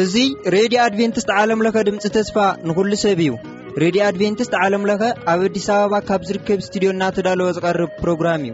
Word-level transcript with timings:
እዙ 0.00 0.24
ሬድዮ 0.54 0.78
ኣድቨንትስት 0.86 1.30
ዓለምለኸ 1.42 1.76
ድምፂ 1.88 2.04
ተስፋ 2.16 2.36
ንኹሉ 2.68 2.90
ሰብ 3.04 3.20
እዩ 3.24 3.30
ሬድዮ 3.82 4.00
ኣድቨንትስት 4.10 4.54
ዓለምለኸ 4.64 5.02
ኣብ 5.34 5.40
ኣዲስ 5.46 5.66
ኣበባ 5.76 5.94
ካብ 6.10 6.20
ዝርከብ 6.30 6.60
ስትድዮ 6.66 6.90
እናተዳለወ 6.96 7.48
ዝቐርብ 7.58 7.90
ፕሮግራም 8.02 8.44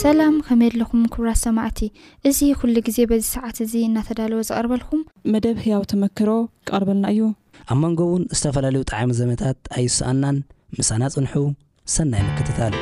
እዩሰላም 0.00 0.34
ከመይየለኹም 0.46 1.00
ክብራ 1.12 1.28
ሰማዕቲ 1.44 1.78
እዙ 2.28 2.38
ኩሉ 2.58 2.74
ግዜ 2.88 2.98
በዚ 3.10 3.22
ሰዓት 3.36 3.56
እዙ 3.64 3.72
እናተዳለወ 3.86 4.40
ዝቐርበልኩም 4.48 5.00
መደብ 5.32 5.56
ህያው 5.64 5.82
ተመክሮ 5.92 6.28
ክቐርበልና 6.66 7.06
እዩ 7.14 7.22
ኣብ 7.72 7.78
መንጎ 7.84 8.00
ውን 8.12 8.24
ዝተፈላለዩ 8.38 8.82
ጣዕሚ 8.92 9.10
ዘመታት 9.22 9.58
ኣይስኣናን 9.78 10.38
ምሳና 10.78 11.02
ጽንሑ 11.16 11.34
ሰናይ 11.96 12.22
ምክትታል 12.28 12.74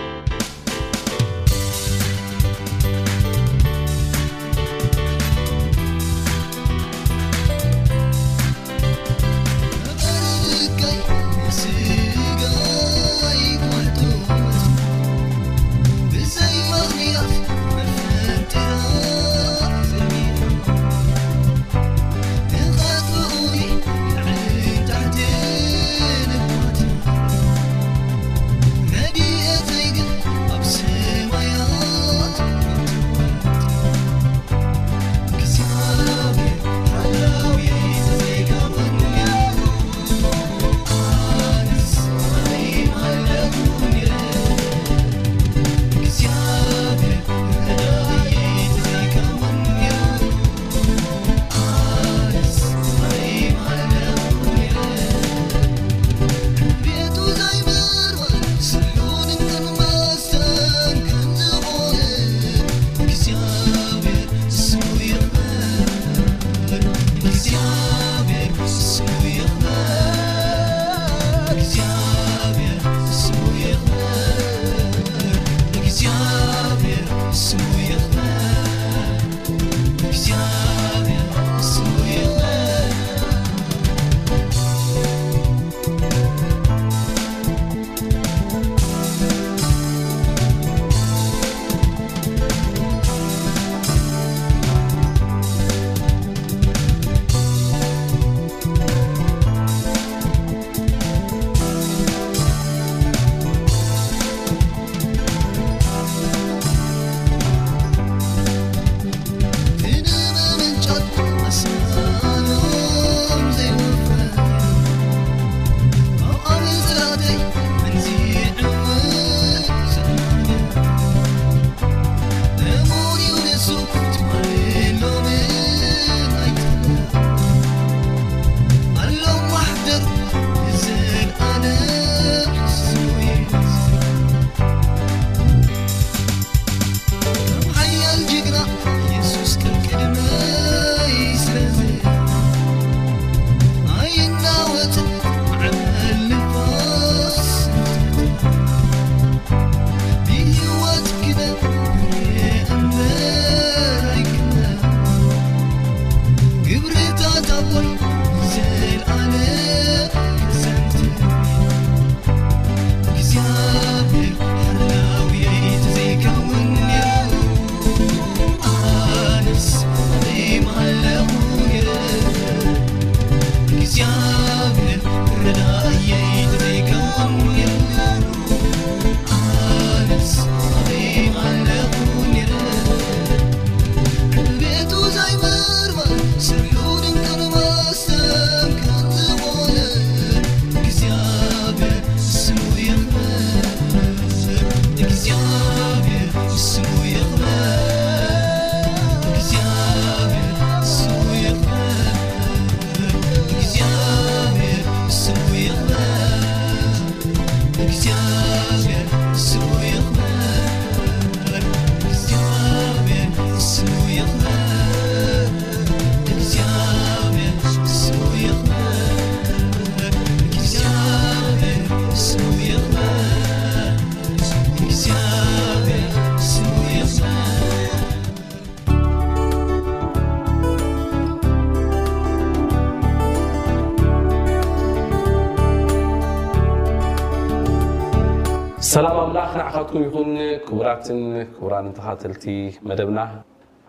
ሰላማና 238.96 239.38
ክነዓካትኩም 239.52 240.02
ይኹን 240.04 240.28
ክቡራትን 240.66 241.18
ቡራ 241.62 241.72
ተኻተልቲ 241.96 242.44
መደብና 242.88 243.18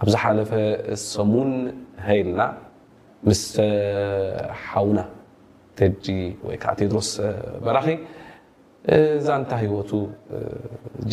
ኣብ 0.04 0.08
ዝሓለፈ 0.14 0.52
ሰሙን 1.12 1.52
ሃይልና 2.08 2.42
ምስ 3.28 3.42
ሓዉና 4.64 5.00
ተድዲ 5.78 6.06
ወይዓ 6.48 6.64
ቴድሮስ 6.80 7.12
በራኺ 7.68 7.88
እዛ 9.20 9.28
እንታሂወቱ 9.44 9.92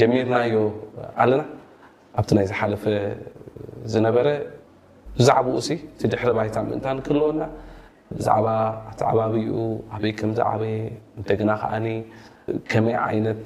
ጀሚርናዮ 0.00 0.56
ኣለና 1.24 1.42
ኣብቲ 2.18 2.30
ናይ 2.40 2.46
ዝሓለፈ 2.52 2.84
ዝነበረ 3.94 4.28
ብዛዕባኡ 5.22 5.58
ቲ 6.00 6.12
ድሕሪ 6.14 6.30
ባይታ 6.40 6.56
ምእንታ 6.72 6.86
ንክህለወና 6.98 7.42
ብዛዕባ 8.18 8.48
ኣቲ 8.92 9.00
ዓባቢኡ 9.14 9.54
ኣበይ 9.94 10.12
ከምዝዓበየ 10.20 10.76
እንተገና 11.18 11.50
ከዓኒ 11.64 11.86
ከመይ 12.70 12.96
ዓይነት 13.08 13.44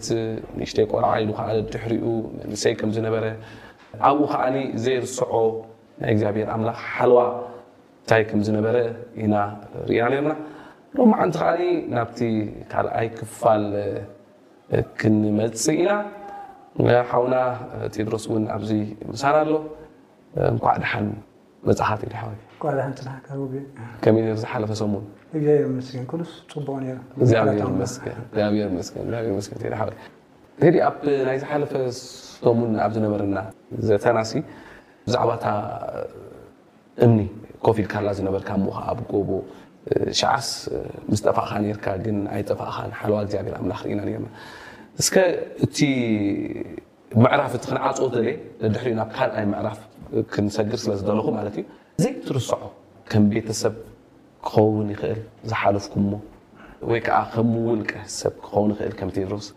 ንእሽተይ 0.58 0.86
ቆርዓ 0.92 1.10
ኢሉ 1.22 1.30
ከዓድሕሪኡ 1.38 2.04
መንሰይ 2.38 2.74
ከም 2.80 2.90
ዝነበረ 2.96 3.24
ኣብኡ 4.08 4.26
ከዓ 4.32 4.42
ዘይርስዖ 4.84 5.18
ናይ 6.00 6.10
እግዚኣብሔር 6.14 6.48
ኣምላኽ 6.54 6.80
ሓልዋ 6.94 7.20
እንታይ 8.00 8.22
ከም 8.30 8.40
ዝነበረ 8.48 8.76
ኢና 9.22 9.34
ርእና 9.90 10.08
ነርና 10.14 10.32
ሎማ 10.96 11.12
ዓንቲ 11.24 11.38
ከዓ 11.40 11.56
ናብቲ 11.94 12.20
ካልኣይ 12.72 13.08
ክፋል 13.18 13.64
ክንመፅ 15.00 15.64
ኢና 15.80 15.90
ሓዉና 17.12 17.36
ቴድሮስ 17.94 18.26
እውን 18.30 18.44
ኣብዙ 18.56 18.70
ምሳን 19.12 19.36
ኣሎ 19.44 19.52
እንኳዕ 20.50 20.76
ድሓን 20.84 21.06
ሓፍ 21.66 21.66
ወ 21.66 21.72
ዝሓፈ 21.78 22.04
ሙን 24.92 25.06
ኣ 25.32 25.46
ናይ 29.12 29.22
ዝሓፈ 31.42 31.74
ሙን 32.58 32.72
ኣብነበና 32.84 33.38
ዘተናሲ 33.88 34.30
ብዛዕባእታ 35.06 35.46
እምኒ 37.04 37.20
ኮፊድ 37.66 37.86
ካላ 37.92 38.08
ዝበርካ 38.18 38.50
ኣብ 38.90 38.98
ጎቦ 39.10 39.30
ሻዓስ 40.18 40.48
ስ 41.18 41.20
ጠፋእካ 41.26 41.76
ካ 41.84 41.86
ኣይጠፋእኻ 42.34 42.78
ሓዋ 43.00 43.14
ግብ 43.32 43.64
ናኢና 43.70 44.00
እ 47.34 47.36
ራፍ 47.42 47.52
ክንዓፅኦ 47.66 48.06
ዘ 48.14 48.24
ድሪ 48.76 48.86
ና 49.00 49.04
ካይ 49.16 49.28
ራፍ 49.68 49.80
ክሰግር 50.32 50.78
ስለዝደለኹ 50.84 51.26
ዩ 51.36 51.62
ዘይ 52.02 52.12
ትርስዖ 52.26 52.54
ከም 53.10 53.22
ቤተሰብ 53.34 53.74
ክኸን 54.48 54.88
ይኽእል 54.94 55.20
ዝሓለፍኩ 55.50 55.94
ይ 56.96 57.00
ከም 57.32 57.50
ውልቀ 57.68 57.92
ሰብ 58.20 58.34
ኸን 58.50 58.70
ቴድሮስ 59.16 59.48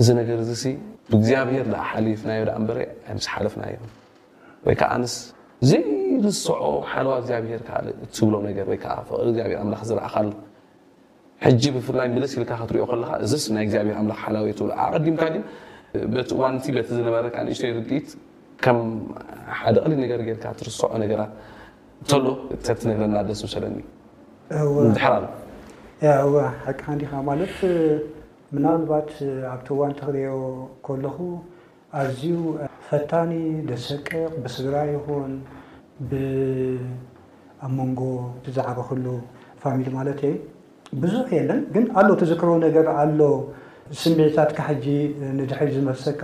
እዚ 0.00 0.08
ነ 0.18 0.20
ግብሄር 0.28 1.66
ሓፍ 1.90 2.24
ና 2.26 2.56
ሓለፍናዮ 3.30 3.76
ይዓ 4.74 4.90
ዘይርስዖ 5.70 6.56
ሓዋ 6.90 7.16
ግኣብሄር 7.28 8.70
ብዝእ 11.44 11.76
ብላይ 11.86 12.08
ል 12.16 12.24
ል 12.24 12.56
ትሪኦ 12.70 12.84
ብካ 12.90 13.24
ዝነበረ 16.90 17.26
እ 17.98 18.00
ከም 18.64 18.78
ሓደ 19.58 19.76
ሪ 19.90 19.92
ነ 20.00 20.06
ርካ 20.20 20.44
ትርስዖ 20.58 20.82
ነ 21.00 21.04
ሎ 21.10 21.14
ሰቲ 22.66 22.80
ነረና 22.88 23.16
ደስ 23.28 23.40
ሰለኒሕ 23.52 23.86
ሓቂ 26.64 26.80
ንዲኻ 26.96 27.10
ማት 27.28 27.58
ምናልባት 28.54 29.10
ኣብቲ 29.52 29.68
ዋን 29.80 29.92
ተ 30.00 30.00
ክሪኦ 30.08 30.34
ከለኹ 30.86 31.16
ኣዝዩ 32.00 32.36
ፈታኒ 32.88 33.32
ደሰቅቕ 33.70 34.10
ብስግራ 34.42 34.76
ይኹን 34.92 35.32
ኣ 37.64 37.68
መንጎ 37.78 38.00
ትዝዕበክህሉ 38.44 39.06
ፋሚል 39.62 39.88
ማለት 39.98 40.20
እዩ 40.28 40.34
ብዙሕ 41.02 41.26
የለን 41.38 41.60
ግን 41.74 41.84
ኣሎ 42.00 42.08
ተዘክረቡ 42.22 42.54
ነገር 42.66 42.86
ኣሎ 43.00 43.20
ስምዒታትካ 44.00 44.60
ጂ 44.84 44.86
ንድሕ 45.38 45.58
ዝመሰካ 45.74 46.22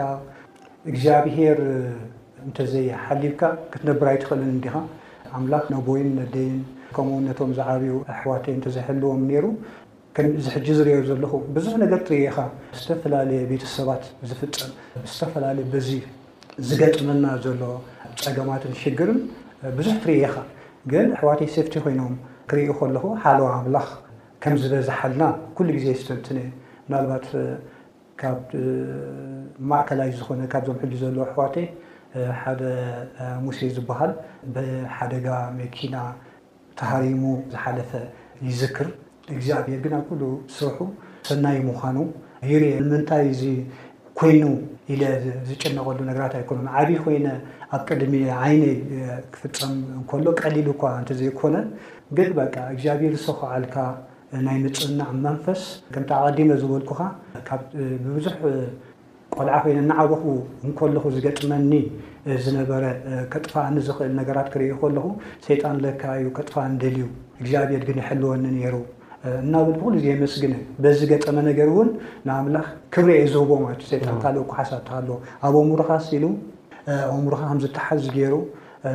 እግዚኣብሄር 0.91 1.59
እተዘይሓሊብካ 2.51 3.43
ክትነብራይ 3.73 4.17
ትኽእልን 4.23 4.57
ዲኻ 4.65 4.75
ኣምላኽ 5.37 5.65
ነቦይን 5.75 6.11
ነደይን 6.21 6.59
ከምኡው 6.97 7.21
ነቶም 7.29 7.51
ዝዓብዩ 7.59 7.93
ኣሕዋቴ 8.13 8.45
እተዘሕልዎም 8.59 9.23
ሩ 9.45 9.47
ዚ 10.45 10.47
ሕጂ 10.55 10.67
ዝርኦ 10.77 10.93
ዘለኹ 11.09 11.33
ብዙሕ 11.55 11.73
ነገ 11.83 11.93
ትርአኻ 12.09 12.37
ዝተፈላለየ 12.81 13.41
ቤተሰባት 13.51 14.05
ዝፍፀም 14.29 14.71
ዝተፈላለዩ 15.13 15.65
በዚ 15.73 15.89
ዝገጥመና 16.69 17.25
ዘሎ 17.45 17.63
ፀገማትን 18.25 18.75
ሽግርን 18.83 19.19
ብዙሕ 19.79 19.97
ትርእኻ 20.05 20.27
ግን 20.93 21.07
ኣሕዋቴ 21.17 21.41
ሰፍቲ 21.57 21.75
ኮይኖም 21.87 22.15
ክርኡ 22.51 22.71
ከለኹ 22.81 23.05
ሓለዋ 23.25 23.49
ኣምላኽ 23.61 23.89
ከም 24.43 24.55
ዝበዝሓልና 24.63 25.23
ኩሉ 25.59 25.69
ግዜ 25.77 25.87
ዝተንትነ 26.01 26.39
ናባት 26.93 27.27
ካብ 28.21 28.41
ማእከላይ 29.71 30.11
ዝኾነ 30.19 30.41
ካዞም 30.53 30.77
ሕ 30.83 30.91
ዘሎ 31.03 31.17
ኣሕዋቴ 31.27 31.57
ሓደ 32.43 32.61
ሙሴ 33.47 33.59
ዝበሃል 33.77 34.13
ብሓደጋ 34.55 35.27
መኪና 35.61 35.95
ተሃሪሙ 36.81 37.23
ዝሓለፈ 37.53 37.91
ይዝክር 38.47 38.89
እግዚኣብሄር 39.35 39.81
ግን 39.85 39.95
ኣብ 39.99 40.09
ል 40.21 40.23
ስርሑ 40.57 40.79
ሰናይ 41.29 41.59
ምዃኑ 41.69 41.99
የርአ 42.53 42.71
ንምንታይ 42.85 43.25
እዚ 43.35 43.43
ኮይኑ 44.19 44.45
ኢ 44.93 44.97
ዝጨነቀሉ 45.49 45.99
ነገራት 46.11 46.35
ኣይኮኖም 46.39 46.67
ዓብይ 46.81 46.99
ኮይነ 47.05 47.27
ኣብ 47.77 47.81
ቀድሚ 47.89 48.15
ዓይነይ 48.45 48.75
ክፍፀም 49.33 49.75
እከሎ 50.03 50.27
ቀሊሉ 50.43 50.69
ኳ 50.81 50.93
እንተዘይኮነን 51.01 51.67
ግን 52.19 52.29
እግዚኣብሔር 52.75 53.13
ዝስተክዓልካ 53.19 53.77
ናይ 54.47 54.57
ምፅናዕ 54.65 55.11
መንፈስ 55.27 55.63
ከምቲቀዲመ 55.95 56.49
ዝበልኩካዙ 56.61 57.61
ቆልዓ 59.39 59.55
ኮይነ 59.65 59.79
ናዓበኹ 59.91 60.23
እንከለኹ 60.67 61.05
ዝገጥመኒ 61.15 61.73
ዝነበረ 62.45 62.83
ከጥፋኒ 63.33 63.77
ዝኽእል 63.87 64.13
ነገራት 64.21 64.49
ክርእ 64.53 64.71
ከለኹ 64.83 65.07
ሰይጣን 65.47 65.77
ዘካዩ 65.85 66.25
ከጥፋኒ 66.37 66.73
ደልዩ 66.83 67.05
እግዚኣብሔት 67.41 67.83
ግን 67.89 67.99
የሕልወኒ 68.03 68.45
ነይሩ 68.57 68.77
እናብል 69.45 69.73
ብኩሉ 69.77 69.93
እ 70.01 70.03
የመስግን 70.09 70.53
በዝ 70.83 71.01
ገጠመ 71.11 71.37
ነገር 71.51 71.69
እውን 71.75 71.89
ንኣምላኽ 72.29 72.67
ክረአ 72.95 73.19
ዝህቦ 73.35 73.51
ማለት 73.65 73.81
ዩ 73.85 73.87
ሰይጣን 73.93 74.17
ካልእኩ 74.23 74.51
ሓሳብ 74.61 74.81
ተሃለዎ 74.89 75.17
ኣብ 75.47 75.55
ኦሙርኻ 75.63 75.91
ሲኢሉ 76.07 76.25
ኣሙርካ 77.15 77.41
ከምዝተሓዚ 77.51 78.05
ገይሩ 78.17 78.35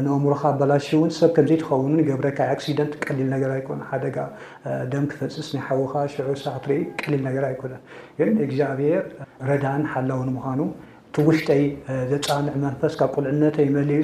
ንእምሮካ 0.05 0.41
ኣበላሽ 0.53 0.87
እን 1.05 1.11
ሰብ 1.17 1.29
ከምዘይትኸውኑ 1.35 1.95
ገብረካ 2.09 2.39
ኣክሲደንት 2.53 2.93
ቀሊል 3.07 3.27
ነገር 3.35 3.51
ደጋ 4.03 4.17
ደም 4.91 5.05
ክፈፅስ 5.11 5.47
ና 5.55 5.59
ሓዉካ 5.67 5.93
ሽዑ 6.13 6.27
ሳክት 6.43 6.65
ቀሊል 7.03 7.21
ነገር 7.29 7.43
ኣይኮነን 7.49 7.81
ግ 8.19 8.37
እግዚኣብሔር 8.47 9.03
ረዳን 9.49 9.83
ሓላዊ 9.93 10.21
ንምዃኑ 10.29 10.59
እቲ 11.09 11.17
ውሽጠይ 11.27 11.63
ዘፃንዕ 12.11 12.53
መንፈስ 12.65 12.93
ካብ 12.99 13.09
ቁልዕነተ 13.15 13.57
የመልዩ 13.67 14.01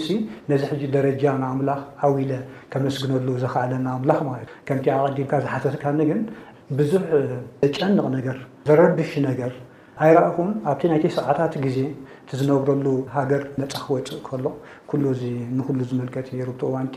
ነዚ 0.50 0.63
ደረጃ 0.95 1.24
ንኣምላ 1.44 1.69
ዓዊለ 2.07 2.31
ከመስግነሉ 2.74 3.27
ዘኽዓለና 3.44 3.88
ምላኽ 4.01 4.19
ማለት 4.31 4.50
ከምቲ 4.69 4.88
ቀዲምካ 5.06 5.34
ዝሓተትካኒግን 5.46 6.19
ብዙሕ 6.79 7.05
ዘጨንቕ 7.63 8.05
ነገር 8.17 8.38
ዘረብሽ 8.69 9.12
ነገር 9.29 9.51
ሃይራኣ 10.01 10.25
ኹን 10.38 10.50
ኣብቲ 10.72 10.82
ናይተ 10.89 11.08
ሰዓታት 11.18 11.54
ግዜ 11.66 11.77
ቲ 12.30 12.38
ዝነብረሉ 12.39 12.88
ሃገር 13.16 13.42
ነፃ 13.62 13.72
ክወፅእ 13.86 14.20
ከሎ 14.27 14.46
ሉ 15.04 15.13
ንሉ 15.58 15.80
ዝመልከት 15.92 16.27
ሩ 16.48 16.50
ብተዋንቲ 16.56 16.96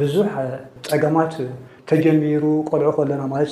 ብዙሕ 0.00 0.28
ፀገማት 0.90 1.32
ተጀሚሩ 1.90 2.44
ቆልዑ 2.70 2.88
ከለና 2.98 3.22
ማለ 3.32 3.44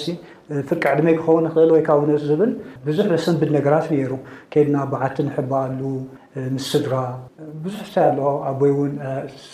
ፍቃዕ 0.68 0.92
ድመ 0.98 1.08
ክኸውን 1.18 1.46
ክእል 1.54 1.70
ወይ 1.74 1.82
ውነ 2.02 2.10
ዝብል 2.28 2.52
ብዙሕ 2.86 3.06
ስንብድ 3.24 3.50
ነገራት 3.58 3.86
ነሩ 3.94 4.12
ከይድና 4.54 4.76
በዓቲ 4.92 5.16
ንሕበኣሉ 5.28 5.80
ምስ 6.56 6.64
ስድራ 6.72 6.94
ብዙሕ 7.64 7.82
ታይ 7.94 8.06
ኣ 8.10 8.30
ኣቦይ 8.50 8.72
ውን 8.78 8.92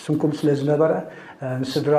ስምኩም 0.04 0.32
ስለዝነበረስድራ 0.40 1.94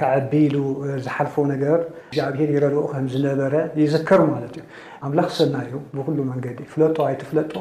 ከዓቢሉ 0.00 0.56
ዝሓልፎ 1.04 1.34
ነገር 1.52 1.78
እግዚኣብሄር 2.08 2.48
ይረድዎ 2.56 2.82
ከምዝነበረ 2.92 3.52
ይዝከር 3.82 4.20
ማለት 4.32 4.54
ዩ 4.58 4.62
ኣምላኽ 5.08 5.28
ሰናዩ 5.38 5.70
ብኩሉ 5.98 6.18
መንገዲ 6.32 6.58
ፍለጦ 6.72 6.96
ይቲ 7.12 7.22
ፍለጦ 7.30 7.52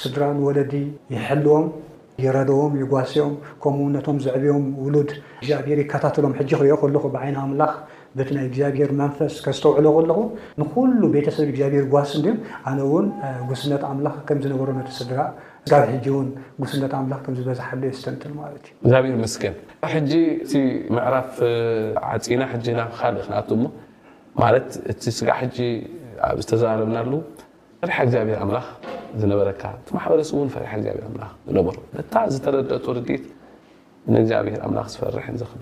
ስድራ 0.00 0.22
ንወለዲ 0.36 0.72
ይሕልዎም 1.16 1.66
ይረደዎም 2.24 2.74
ይጓስኦም 2.82 3.34
ከምኡ 3.62 3.86
ነቶም 3.96 4.18
ዘዕብዮም 4.26 4.64
ውሉድ 4.84 5.10
እግዚኣብሄር 5.40 5.78
ይከታተሎም 5.82 6.34
ሕጂ 6.38 6.50
ክሪኦ 6.60 6.78
ለ 6.94 7.02
ብዓይኒ 7.14 7.36
ኣምላኽ 7.44 7.74
በቲ 8.18 8.28
ናይ 8.36 8.44
እግዚኣብሄር 8.50 8.90
መንፈስ 9.00 9.34
ከዝተውዕሎ 9.44 9.86
ከለኹ 9.96 10.18
ንኩሉ 10.62 11.00
ቤተሰብ 11.14 11.46
እግዚኣብሄር 11.52 11.84
ጓስ 11.94 12.12
ኣነ 12.70 12.78
ውን 12.92 13.08
ጉስነት 13.50 13.82
ኣምላኽ 13.90 14.16
ከም 14.28 14.38
ዝነበሩ 14.44 14.68
ነቲ 14.78 14.90
ስድራ 15.00 15.18
ና 15.70 15.78
ዝና 16.72 17.16
ፈ 17.26 17.30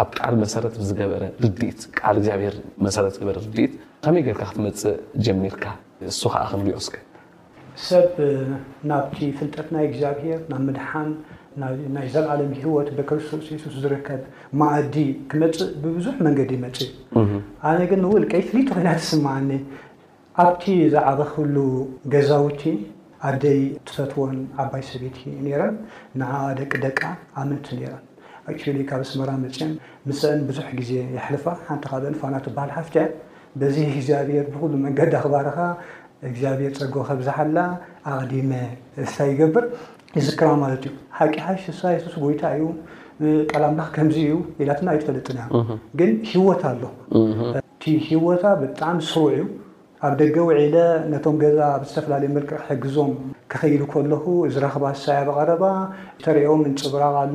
ኣብ 0.00 0.08
ቃል 0.18 0.34
መሰረት 0.42 0.74
ዝገበረ 0.88 1.22
ርኢት 1.44 1.80
ግዚኣብር 2.16 2.54
መሰረ 2.84 3.04
ዝገበረ 3.14 3.36
ርድኢት 3.46 3.72
ከመይ 4.04 4.22
ገርካ 4.26 4.42
ክትመፅእ 4.50 4.96
ጀሚርካ 5.26 5.64
እሱ 6.10 6.20
ከዓ 6.32 6.44
ክንሪኦ 6.52 6.78
ስከ 6.86 6.96
ሰብ 7.88 8.08
ናብቲ 8.90 9.18
ፍልጠት 9.38 9.68
ናይ 9.74 9.84
እግዚኣብሄር 9.90 10.40
ናብ 10.52 10.62
ምድሓን 10.68 11.10
ናይ 11.96 12.06
ዘለዓለም 12.14 12.50
ሂወት 12.60 12.88
ብክርስቶስ 12.98 13.46
ሱስ 13.64 13.74
ዝርከብ 13.82 14.20
ማእዲ 14.60 14.94
ክመፅእ 15.32 15.62
ብብዙሕ 15.82 16.14
መንገዲ 16.26 16.52
መፅ 16.64 16.78
ኣነ 17.70 17.78
ግን 17.90 18.00
ንውል 18.04 18.24
ቀይ 18.32 18.42
ፍልቲ 18.50 18.68
ኮይና 18.76 18.88
ተስማዓኒ 19.00 19.50
ኣብቲ 20.44 20.64
ዝዕበ 20.94 21.20
ክህሉ 21.32 21.56
ገዛውቲ 22.14 22.64
ኣደይ 23.28 23.60
ተሰትዎን 23.88 24.36
ዓባይ 24.64 24.82
ሰቤቲ 24.92 25.18
ነረን 25.48 25.76
ን 26.22 26.32
ደቂ 26.60 26.72
ደቂ 26.86 27.00
ኣምንቲ 27.42 27.66
ነረን 27.80 28.02
ካብ 28.90 29.00
ኣስመራ 29.06 29.30
መፅን 29.42 29.72
ምስአን 30.08 30.40
ብዙሕ 30.48 30.66
ግዜ 30.78 30.92
የሕልፋ 31.16 31.44
ሓንቲካበእንፋና 31.66 32.34
ትበሃል 32.46 32.70
ሃፍቲ 32.76 32.96
በዚ 33.60 33.76
እግዚኣብሔር 33.92 34.46
ብሉ 34.54 34.72
መንገዲ 34.86 35.12
ኣኽባርኻ 35.20 35.58
እግዚኣብሔር 36.28 36.72
ፀጎቦ 36.78 37.02
ከብዛሓላ 37.08 37.58
ኣቕዲመ 38.14 38.50
ታይ 39.14 39.28
ይገብር 39.32 39.64
ይዝክራ 40.18 40.48
ማለት 40.62 40.82
እዩ 40.90 40.92
ሓቂ 41.18 41.34
ሓሽ 41.46 41.64
ሳይ 41.80 41.96
ጎይታ 42.24 42.44
እዩ 42.58 42.64
ቀላምላኽ 43.52 43.88
ከምዚ 43.96 44.16
እዩ 44.28 44.36
ኢላትና 44.62 44.88
ይቱ 44.96 45.04
ተለጥና 45.10 45.40
ግን 46.00 46.10
ሂወታ 46.30 46.62
ኣሎ 46.72 46.82
ቲ 47.82 47.94
ሂወታ 48.08 48.44
ብጣዕሚ 48.62 48.98
ስሩዕ 49.10 49.30
እዩ 49.36 49.44
ኣብ 50.06 50.14
ደገ 50.20 50.36
ውዒለ 50.48 50.76
ነቶም 51.10 51.36
ገዛ 51.42 51.58
ኣዝተፈላለዩ 51.78 52.30
መልክቕ 52.36 52.58
ሕግዞም 52.68 53.12
ክኸይዱ 53.52 53.82
ከለኹ 53.92 54.24
ዝረኽባ 54.54 54.84
ሳያ 55.02 55.20
ብቀረባ 55.28 55.62
ተሪኦም 56.24 56.62
ንፅብራቕ 56.72 57.14
ኣሎ 57.24 57.34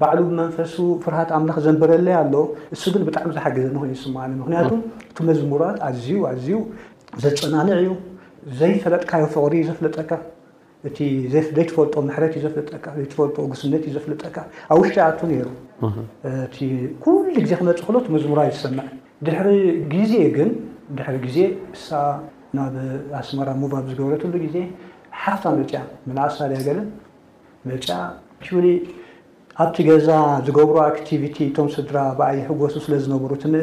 ባዕሉ 0.00 0.20
መንፈሱ 0.40 0.74
ፍርሃት 1.04 1.30
ኣምለኽ 1.36 1.56
ዘንበረለይ 1.66 2.14
ኣለ 2.22 2.34
እሱ 2.74 2.82
ግን 2.94 3.02
ብጣዕሚ 3.06 3.28
ዝሓገዘኒኑ 3.36 3.92
ስማዕ 4.02 4.24
ምክንያቱ 4.42 4.70
እቲ 5.10 5.18
መዝሙራት 5.28 5.76
ዝዩዝዩ 6.02 6.50
ዘፀናንዕ 7.22 7.74
እዩ 7.84 7.90
ዘይፈለጥካዮ 8.60 9.24
ፍቅሪ 9.36 9.54
ዘፍለጠካ 9.68 10.12
ዘይፈልጦ 11.32 11.70
ዩዘፈ 13.08 13.20
ጉስነዩ 13.52 13.82
ዘፍለጠካ 13.96 14.36
ኣብ 14.72 14.78
ውሽጢኣቱ 14.82 15.20
ሩቲ 15.32 16.56
ኩሉ 17.02 17.16
ጊዜ 17.38 17.52
ክመፅ 17.60 17.80
ሎ 17.94 17.98
ቲ 18.06 18.14
መዝሙራ 18.14 18.40
ሰምዕ 18.62 18.86
ድ 19.26 19.34
ግዜ 19.94 20.14
ግን 20.38 20.50
ድ 20.98 21.18
ግዜ 21.26 21.38
እ 21.76 21.80
ናብ 22.58 22.74
ኣስመራ 23.18 23.48
ሙባ 23.62 23.72
ዝገበረሉ 23.88 24.34
ጊዜ 24.44 24.56
ሓፍታ 25.24 25.44
መልጫ 25.58 25.72
ኣሳርያገለን 26.28 26.88
ጫ 27.86 27.90
ኣ 29.62 29.64
ዛ 30.06 30.10
ዝ 30.44 30.50
ቲ 31.06 31.16
ድ 31.88 31.94
ይ 32.34 32.44
ح 32.48 33.56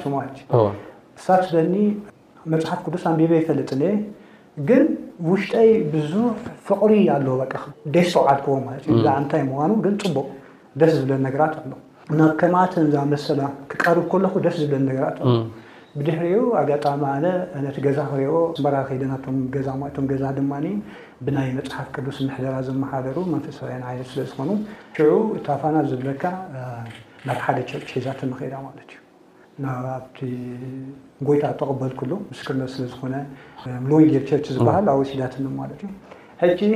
እዛዝ 0.00 1.52
ኸ 1.62 2.04
መፅሓፍ 2.52 2.80
ቅዱስ 2.86 3.04
ኣበ 3.10 3.20
ፈለጥ 3.48 3.70
ግን 4.68 4.84
ውሽጠይ 5.30 5.70
ብዙሕ 5.94 6.26
ፍቅሪ 6.68 6.92
ኣለ 7.14 7.26
በ 7.40 7.44
ደስ 7.94 8.08
ሰ 8.14 8.22
ዓልክዎ 8.32 8.54
እዩ 8.90 8.94
ንታይ 9.24 9.42
ምኑ 9.50 9.70
ፅቡቕ 10.04 10.16
ደስ 10.80 10.92
ዝብለ 10.98 11.12
ነገራት 11.26 11.54
ኣሎ 11.62 11.72
ናብ 12.18 12.32
ከማኣተንዛ 12.40 12.96
መሰላ 13.12 13.40
ክቀርብ 13.70 14.10
ለኩ 14.24 14.34
ደስ 14.46 14.56
ዝብለ 14.62 14.90
ራት 15.04 15.18
ሎ 15.24 15.28
ብድሕሪ 15.98 16.26
ኣጋጣሚ 16.60 17.02
ነቲ 17.64 17.76
ገዛ 17.86 17.98
ክሪዎ 18.10 18.32
ራር 18.74 18.90
ዛ 20.22 20.32
ድማ 20.38 20.54
ብናይ 21.26 21.48
መፅሓፍ 21.58 21.86
ቅዱስ 21.96 22.16
ምሕደራ 22.26 22.54
ዘመሓደሩ 22.68 23.16
መንፈሳያ 23.34 23.76
ነት 23.82 24.08
ስለዝኮኑ 24.12 24.50
እታፋና 25.38 25.76
ዝብለካ 25.90 26.24
ናብ 27.28 27.38
ሓደ 27.46 27.58
ሒዛ 27.94 28.06
ንክእዳ 28.30 28.54
ዩ 30.28 30.94
ጎይታ 31.26 31.44
ተቐበልሉ 31.60 32.10
ምር 32.60 32.68
ስለዝኮነ 32.72 33.14
ሎ 33.90 33.92
ዝሃል 34.56 34.86
ኣብ 34.92 34.98
ወሲዳትትእዩ 35.00 35.50
ጂ 36.60 36.70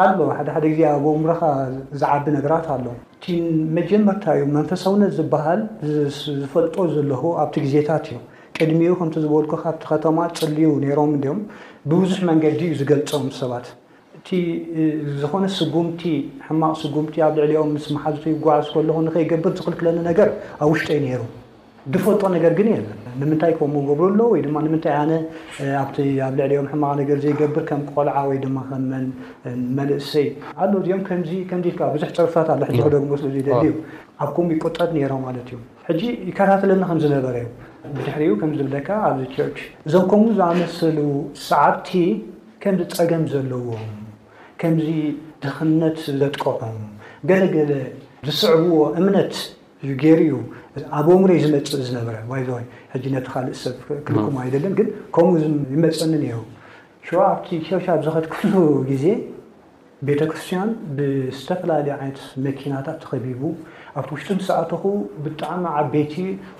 ኣ 0.00 0.04
ሓደሓደ 0.38 0.64
ግዜ 0.72 0.80
ኣብ 0.94 1.04
ኣኦምሮኻ 1.10 1.40
ዝዓቢ 2.00 2.24
ነገራት 2.36 2.66
ኣሎ 2.74 2.86
እቲ 3.16 3.24
መጀመርታ 3.76 4.24
እዩ 4.36 4.44
መንፈሳውነት 4.56 5.12
ዝበሃል 5.18 5.60
ዝፈልጥ 6.40 6.74
ዘለዎ 6.94 7.22
ኣብቲ 7.42 7.54
ግዜታት 7.66 8.06
እዩ 8.10 8.18
ቅድሚሩ 8.56 8.90
ከምቲ 8.98 9.14
ዝበልኩካቲ 9.26 9.78
ከተማ 9.92 10.18
ፅልዩ 10.38 10.68
ነሮም 10.84 11.12
ኦም 11.34 11.38
ብብዙሕ 11.92 12.20
መንገዲ 12.30 12.60
ዩ 12.72 12.74
ዝገልፆም 12.80 13.26
ሰባት 13.40 13.68
እቲ 14.18 14.28
ዝኮነ 15.22 15.44
ስጉምቲ 15.58 16.02
ሕማቕ 16.48 16.74
ስጉምቲ 16.82 17.14
ኣብ 17.28 17.32
ልዕሊኦም 17.42 17.70
ምስ 17.78 17.86
መሓዙት 17.96 18.26
ይጓዓዝ 18.32 18.66
ለኩ 18.90 18.98
ንኸይገብር 19.06 19.52
ዝክልክለኒ 19.60 19.98
ነገር 20.10 20.28
ኣብ 20.62 20.68
ውሽጦ 20.74 20.90
ዩ 20.96 21.00
ነይሩ 21.06 21.22
ዝፈልጦ 21.92 22.22
ነገር 22.34 22.52
ግን 22.58 22.68
ንምንታይ 23.20 23.52
ከም 23.56 23.72
ገብሩ 23.88 24.00
ኣሎ 24.10 24.20
ወማ 24.44 24.56
ምንታይ 24.74 24.94
ነ 25.08 25.12
ኣ 25.80 25.80
ኣብ 26.26 26.30
ልዕሊኦም 26.38 26.68
ሕማ 26.72 26.84
ነ 26.98 27.02
ዘይገብር 27.24 27.64
ከም 27.70 27.80
ቆልዓ 27.96 28.16
ወይ 28.28 28.36
ድማ 28.44 28.58
ከመን 28.68 29.04
መልእሰይ 29.78 30.26
ኣ 30.62 30.68
እዚኦም 30.80 31.02
ል 31.64 31.66
ብዙ 31.94 32.04
ፀርፍታት 32.34 32.60
ክደሞደሊ 32.76 33.44
ዩ 33.68 33.72
ኣብከምኡ 34.26 34.50
ይቁጠጥ 34.56 34.88
ነሮ 34.96 35.12
ማለት 35.26 35.48
እዩ 35.94 36.00
ይከታተለኒ 36.28 36.80
ከዝነበረ 36.92 37.34
ዩ 37.44 37.48
ብድሕሪኡ 37.96 38.32
ከ 38.42 38.48
ዝብለካ 38.60 38.88
ኣብዚ 39.08 39.24
ቸርች 39.34 39.58
እዞም 39.88 40.06
ከም 40.12 40.24
ዝኣመሰሉ 40.38 40.98
ሰዓብቲ 41.48 41.90
ከምዚ 42.62 42.82
ፀገም 43.00 43.24
ዘለዎም 43.34 43.92
ከምዚ 44.62 44.88
ድኽነት 45.44 45.98
ዘጥቀዑም 46.22 46.80
ገለገለ 47.30 47.72
ዝስዕብዎ 48.28 48.80
እምነት 49.02 49.32
ገሩ 50.02 50.18
እዩ 50.76 50.82
ኣብምሬ 50.98 51.30
ዝመፅእ 51.44 51.82
ዝነበረ 51.88 52.16
ወ 52.30 52.38
ሕ 52.92 53.10
ነቲ 53.14 53.26
ካልእ 53.32 53.56
ሰብ 53.62 53.74
ክልኩም 54.06 54.36
ኣይደለን 54.42 54.72
ግን 54.78 54.88
ከምኡ 55.14 55.32
ይመፀኒ 55.74 56.12
ነ 56.22 56.26
ኣብቲ 57.30 57.48
ሸውሻ 57.68 57.86
ብ 58.00 58.02
ዘኸድክሉ 58.06 58.52
ግዜ 58.90 59.04
ቤተክርስትያን 60.08 60.70
ብዝተፈላለዩ 60.96 61.90
ዓይነት 61.96 62.18
መኪናታት 62.46 62.96
ተከቢቡ 63.04 63.42
ኣብቲ 64.00 64.10
ውሽጢ 64.14 64.30
ሳኣትኹ 64.48 64.82
ብጣዕሚ 65.24 65.64
ዓበይቲ 65.80 66.14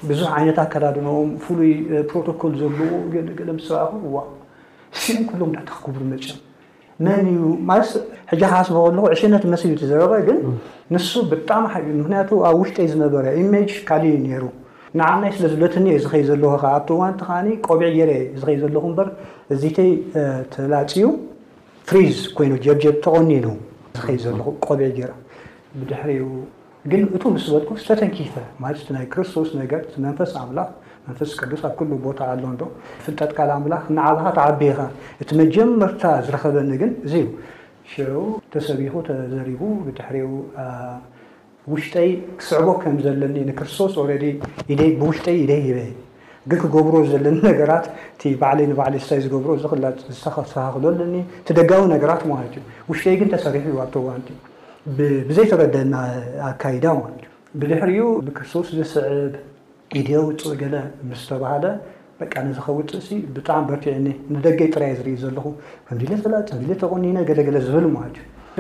ብዙሕ 0.09 0.29
ዓይነት 0.39 0.59
ኣከዳድኖዎም 0.65 1.31
ፍሉይ 1.45 1.73
ፕሮቶኮል 2.11 2.53
ዘለዎ 2.63 2.91
ገገለ 3.15 3.49
ምስራኹ 3.59 4.13
ስእ 5.03 5.19
ሎም 5.41 5.53
ዳተክክብሪ 5.57 6.03
መፅም 6.15 6.41
መን 7.03 7.27
እዩ 7.31 7.39
ማት 7.69 7.85
ሕ 8.31 8.35
ካሓስበ 8.41 8.75
ከለኩ 8.87 9.03
ዕሽነት 9.15 9.45
መስል 9.53 9.69
እዩ 9.71 9.77
ተዘረበ 9.81 10.13
ግን 10.27 10.39
ንሱ 10.95 11.09
ብጣሚ 11.31 11.65
ምክንያቱ 12.01 12.31
ኣብ 12.49 12.57
ውሽጠይ 12.61 12.87
ዝነበረ 12.93 13.25
ኢሜጅ 13.41 13.71
ካልእ 13.89 14.13
ዩ 14.15 14.19
ነሩ 14.31 14.45
ንዓብናይ 14.99 15.31
ስለ 15.37 15.45
ዝሎትእኒ 15.53 15.87
ዝኸይ 16.05 16.23
ዘለኹ 16.29 16.53
ኣቶ 16.77 16.89
እዋንቲ 16.97 17.19
ከዓ 17.29 17.39
ቆቢዒ 17.73 17.89
ጌይረ 17.97 18.11
ዝኸይ 18.41 18.57
ዘለኹ 18.63 18.85
በር 18.99 19.09
እዚተይ 19.55 19.91
ተላፅዩ 20.53 21.07
ፍሪዝ 21.89 22.17
ኮይኑ 22.37 22.53
ጀብጀብ 22.67 22.95
ተቆኒኑ 23.07 23.47
ዝኸይ 23.97 24.19
ዘለኹ 24.25 24.47
ቆቢዒ 24.67 24.89
ጌራ 24.99 25.11
ብድሕሪኡ 25.79 26.27
ግን 26.93 27.03
እቶ 27.17 27.23
ስዝበጥኩ 27.43 27.71
ዝተተንኪተ 27.83 28.35
ማለት 28.63 28.81
ቲ 28.87 28.95
ናይ 28.97 29.05
ክርስቶስ 29.13 29.49
ነገር 29.61 29.81
ትመንፈስ 29.93 30.33
ኣምላኽ 30.43 30.71
ን 31.09 31.15
ቅዱስ 31.41 31.63
ኣብ 31.69 31.91
ቦታ 32.05 32.21
ኣሎ 32.33 32.43
ዶ 32.61 32.65
ፍጠት 33.05 33.31
ካ 33.37 33.45
ላ 33.49 33.53
ዓብኻ 34.11 34.29
ተዓቢኻ 34.37 34.79
እቲ 35.23 35.29
መጀመርታ 35.41 36.03
ዝረኸበኒ 36.27 36.71
ግን 36.83 36.93
እ 37.15 38.05
ተሰቢኹ 38.53 38.95
ተዘቡ 39.09 39.61
ድ 39.99 39.99
ውሽይ 41.73 42.11
ክስዕቦ 42.39 42.69
ከምዘለኒ 42.81 43.37
ክስቶስ 43.59 43.93
ሽይ 45.25 45.43
ደ 45.53 45.55
በ 46.49 46.53
ክገብሮ 46.63 46.95
ዘለኒ 47.13 47.37
ት 48.21 48.35
ባይ 48.43 48.59
ባ 48.81 48.91
ዝ 49.63 49.65
ካ 51.45 51.51
ደጋዊ 51.59 51.83
ነገራት 51.95 52.23
እዩ 52.27 53.01
ሽይ 53.03 53.15
ግን 53.21 53.29
ተሰሪሕ 53.35 53.65
ዩ 53.75 53.81
ኣዋ 53.87 54.11
ዘይተረደና 55.37 55.95
ኣካዳ 56.51 56.87
ድሪ 57.61 57.73
ርስቶስ 58.29 58.69
ዝስብ 58.79 59.05
እደውፅእ 60.01 60.55
ገለ 60.63 60.77
ምስተባሃለ 61.11 61.65
በ 62.19 62.25
ዚ 62.55 62.59
ኸውፅእ 62.67 63.21
ብጣሚ 63.37 63.61
በፊዕኒ 63.71 64.07
ንደገይ 64.35 64.69
ጥራይ 64.75 64.93
ዝርኢ 64.99 65.15
ዘለኹ 65.25 65.47
ተቆኒ 66.83 67.05
ገለለ 67.31 67.57
ዝብሉ 67.69 67.85
ዩ 68.57 68.59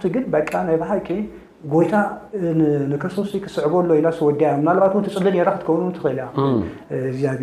ፍ 0.00 0.04
ግ 0.14 0.16
ናይ 0.68 0.76
ባሃ 0.84 0.92
ጎይታ 1.72 1.94
ንክርስቶስ 2.90 3.30
ክስዕበሎ 3.44 3.88
ወዲያ 4.26 4.48
ናባት 4.66 4.92
ትፅሊ 5.06 5.36
ክትኑ 5.46 5.78
ትኽእል 5.96 6.18
ግዚብር 7.16 7.40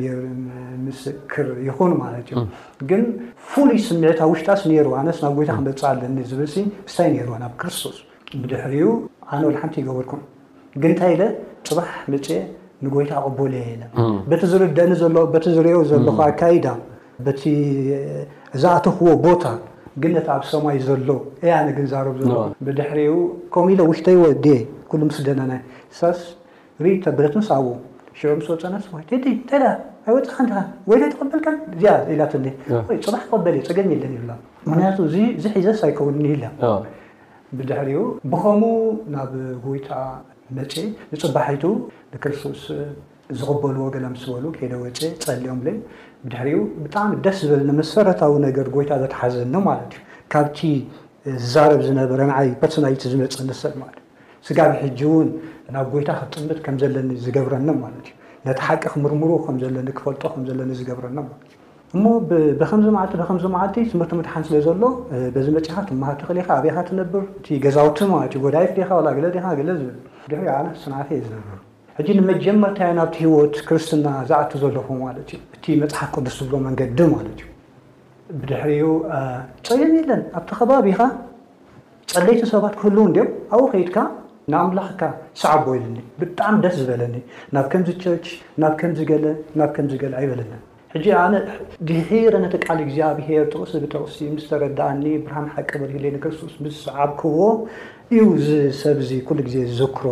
ምስክር 0.88 1.48
ይኮኑ 1.68 1.92
ማለት 2.04 2.28
እዩ 2.34 2.44
ግን 2.90 3.04
ፍሉይ 3.50 3.80
ስምዒታ 3.88 4.20
ውሽጣስ 4.32 4.62
ሩዋ 4.88 4.98
ስ 5.18 5.20
ናብ 5.26 5.34
ጎይታ 5.40 5.52
ክመፅ 5.60 5.82
ኣለኒ 5.92 6.18
ዝብል 6.32 6.50
ስይ 6.96 7.18
ዋ 7.32 7.38
ናብ 7.44 7.54
ክርስቶስ 7.62 7.98
ድሕሪ 8.52 8.76
ኣነል 9.34 9.56
ሓንቲ 9.62 9.76
ይገብርኩም 9.84 10.22
ግ 10.84 10.94
ታይ 11.02 11.16
ፅባሕ 11.70 11.90
ፅ 12.04 12.60
ጎታ 12.96 13.14
ል 14.32 14.46
ዝደ 14.54 14.64
ዝኦ 15.02 15.18
ኣካዳ 16.30 16.66
ዝኣተኽዎ 18.64 19.08
ቦታ 19.26 19.44
ግ 20.04 20.12
ኣብ 20.36 20.44
ሰማይ 20.52 20.78
ሎ 21.08 21.16
ያግ 21.52 21.80
ሪ 22.98 23.02
ኡ 23.56 23.90
ሽተይወ 24.00 24.24
ስ 25.18 25.22
ደና 25.28 25.42
ኢብለት 26.84 27.52
ኣብ 27.58 27.68
ዑ 30.14 30.18
ወፀይፅ 30.92 31.14
በፀገ 31.20 31.50
ለ 34.30 34.32
ብ 34.52 35.08
ዝ 35.14 35.48
ሒዘ 35.56 35.68
ኣ 35.86 37.82
ሪብከም 37.88 38.68
ናብ 39.16 39.32
ጎይ 39.64 39.80
ፅባ 41.22 41.38
ክርስቶስ 42.24 42.62
ዝክበልዎ 43.40 43.86
ገለ 43.94 44.06
ምስበሉ 44.14 44.46
ከደ 44.58 44.74
ወፀ 44.82 45.00
ፀልኦም 45.26 45.60
ብ 45.66 45.68
ብድሕሪ 46.24 46.50
ብጣዕሚ 46.84 47.12
ደስ 47.26 47.38
ዝበለ 47.46 47.70
መሰረታዊ 47.80 48.34
ነገር 48.48 48.68
ጎይታ 48.76 48.92
ዘተሓዘኒ 49.02 49.54
ማለት 49.70 49.92
እዩ 49.98 50.04
ካብቲ 50.34 50.60
ዝዛረብ 51.44 51.82
ዝነበረ 51.88 52.20
ንዓይ 52.32 52.50
ፖስናዊት 52.62 53.04
ዝመፅ 53.14 53.38
ንሰል 53.50 53.74
ስጋቢ 54.48 54.72
ሕጂእውን 54.84 55.28
ናብ 55.76 55.86
ጎይታ 55.96 56.10
ክጥምት 56.22 56.58
ከምዘለኒ 56.68 57.10
ዝገብረኒ 57.26 57.68
ማእዩ 57.82 58.06
ነቲ 58.46 58.60
ሓቂ 58.68 58.84
ክምርምሮ 58.94 59.30
ለኒክፈልለኒ 59.78 60.70
ዝገብረእ 60.80 61.14
እሞ 61.98 62.04
ብም 62.30 62.60
ልቲ 62.60 63.16
ብም 63.32 63.48
ማልቲ 63.58 63.76
ስምርትምርትሓን 63.94 64.44
ስለ 64.48 64.56
ዘሎ 64.68 64.84
ዚ 65.46 65.50
መፅኻ 65.58 65.76
ትማሃ 65.90 66.12
ተኽእሊ 66.22 66.38
ኢካ 66.44 66.50
ኣብኻ 66.62 66.78
ትነብር 66.90 67.24
እገዛውቲጎዳይ 67.58 68.66
ካ 68.90 68.94
ዝብልድ 69.08 69.36
ነት 70.48 70.80
ስዓተ 70.86 71.08
እየዝነር 71.18 71.60
ሕ 71.98 72.04
ንመጀመርታ 72.18 72.80
ናብቲ 72.98 73.16
ሂወት 73.24 73.56
ክርስትና 73.66 74.06
ዝዓቲ 74.30 74.52
ዘለኹዎ 74.62 75.00
ዩእቲ 75.18 75.66
መፅሓፍ 75.82 76.08
ቅዱስ 76.16 76.36
ዝብሎ 76.40 76.54
መንገዲ 76.68 76.90
ት 76.98 77.00
ዩ 77.10 77.14
ብድሕሪ 78.40 78.72
ፀየም 79.68 79.92
የለን 79.98 80.22
ኣብቲ 80.38 80.50
ከባቢኻ 80.60 81.00
ጸለይቲ 82.14 82.42
ሰባት 82.54 82.74
ክህል 82.80 82.98
ኣኡ 83.56 83.60
ከይድካ 83.74 83.98
ንኣምላኽካ 84.52 85.02
ሰዓ 85.42 85.54
ሉኒ 85.68 86.00
ብጣዕሚ 86.22 86.56
ደስ 86.66 86.76
ዝበለኒ 86.82 87.16
ናብ 87.56 87.68
ከም 87.74 87.84
ቸርች 88.04 88.26
ናብ 88.64 88.74
ም 88.90 89.62
ና 89.62 90.18
ኣይበለኒ 90.24 90.52
ድረ 91.90 92.34
ነተ 92.46 92.56
ቃል 92.66 92.82
ግዜ 92.90 92.98
ኣብሄ 93.12 93.28
ተቕሲ 93.54 93.72
ብቕሲ 93.86 94.18
ስተረዳእኒ 94.46 95.04
ብርሃ 95.28 95.38
ሓቂ 95.56 95.70
ክስስ 96.26 96.58
ክህ 97.22 97.40
እዩ 98.14 98.22
ዝሰብ 98.48 98.98
ሉ 99.38 99.42
ዜ 99.54 99.58
ዝዝክሮ 99.72 100.06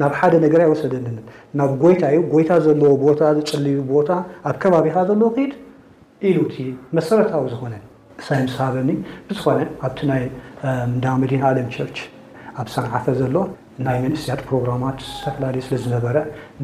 ናብ 0.00 0.12
ሓደ 0.18 0.34
ነገር 0.44 0.60
ይወሰደ 0.64 0.94
ናብ 1.58 1.70
ጎይታ 1.82 2.02
ዩ 2.16 2.18
ጎይታ 2.32 2.50
ዘለዎ 2.66 2.90
ቦታ 3.04 3.20
ዘፅልዩ 3.36 3.78
ቦታ 3.92 4.10
ኣብ 4.48 4.56
ከባቢኻ 4.62 4.96
ዘለዎ 5.08 5.28
ከይድ 5.36 5.52
ኢሉ 6.28 6.38
ቲ 6.52 6.56
መሰረታዊ 6.96 7.42
ዝኮነ 7.52 7.74
እሳይ 8.20 8.38
ምስሃበኒ 8.44 8.90
ብዝኾነ 9.28 9.58
ኣብቲ 9.86 10.00
ይ 10.20 10.24
ዳ 11.02 11.06
መዲን 11.22 11.42
ኣለም 11.48 11.66
ቸርች 11.74 11.98
ኣብ 12.60 12.68
ሰንዓፈ 12.74 13.04
ዘሎ 13.20 13.36
ናይ 13.86 13.96
መንስትያት 14.04 14.40
ፕሮግራማት 14.48 14.96
ዝተፈላለዩ 15.08 15.60
ስለ 15.66 15.74
ዝነበረ 15.82 16.16